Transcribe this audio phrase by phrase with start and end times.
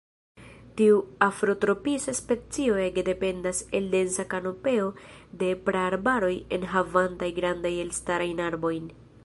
[0.79, 0.95] Tiu
[1.25, 4.89] afrotropisa specio ege dependas el densa kanopeo
[5.43, 8.93] de praarbaroj enhavantaj grandajn elstarajn arbojn.